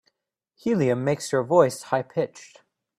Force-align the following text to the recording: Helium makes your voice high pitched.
Helium 0.55 1.03
makes 1.03 1.31
your 1.31 1.43
voice 1.43 1.83
high 1.83 2.01
pitched. 2.01 2.63